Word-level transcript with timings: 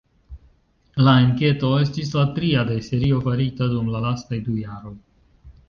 La 1.07 1.13
enketo 1.25 1.69
estis 1.81 2.09
la 2.17 2.25
tria 2.39 2.65
de 2.71 2.79
serio 2.89 3.21
farita 3.29 3.71
dum 3.77 3.95
la 3.97 4.05
lastaj 4.09 4.43
du 4.51 4.59
jaroj. 4.67 4.99